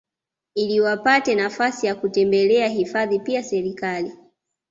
iliwapate 0.55 1.35
nafasi 1.35 1.87
ya 1.87 1.95
kutembelea 1.95 2.67
hifadhi 2.67 3.19
Pia 3.19 3.43
Serekali 3.43 4.11